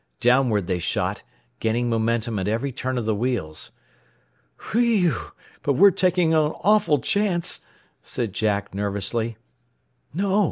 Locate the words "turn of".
2.71-3.05